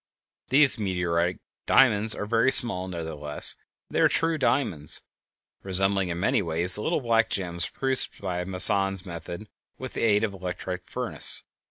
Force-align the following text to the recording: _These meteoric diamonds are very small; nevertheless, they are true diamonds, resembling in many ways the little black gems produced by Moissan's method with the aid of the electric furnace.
_These 0.49 0.79
meteoric 0.79 1.37
diamonds 1.67 2.15
are 2.15 2.25
very 2.25 2.49
small; 2.51 2.87
nevertheless, 2.87 3.55
they 3.87 3.99
are 4.01 4.07
true 4.07 4.39
diamonds, 4.39 5.03
resembling 5.61 6.09
in 6.09 6.19
many 6.19 6.41
ways 6.41 6.73
the 6.73 6.81
little 6.81 7.01
black 7.01 7.29
gems 7.29 7.69
produced 7.69 8.19
by 8.19 8.43
Moissan's 8.43 9.05
method 9.05 9.47
with 9.77 9.93
the 9.93 10.01
aid 10.01 10.23
of 10.23 10.31
the 10.31 10.39
electric 10.39 10.87
furnace. 10.87 11.43